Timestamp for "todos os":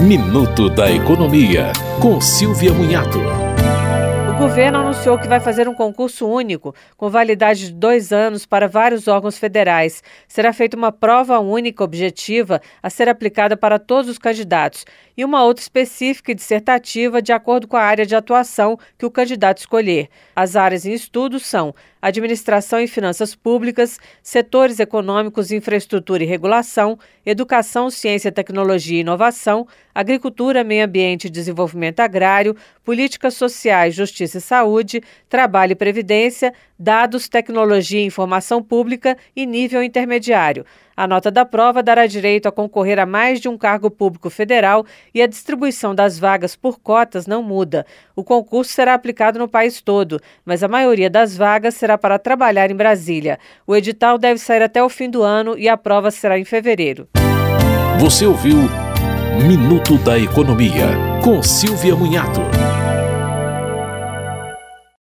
13.80-14.18